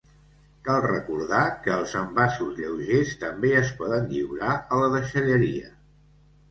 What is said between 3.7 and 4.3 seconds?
poden